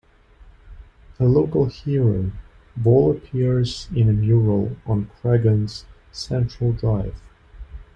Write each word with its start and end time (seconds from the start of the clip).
A 1.19 1.25
local 1.25 1.65
hero, 1.67 2.31
Ball 2.75 3.11
appears 3.11 3.87
in 3.95 4.09
a 4.09 4.13
mural 4.13 4.75
on 4.87 5.11
Creggan's 5.21 5.85
Central 6.11 6.73
Drive. 6.73 7.21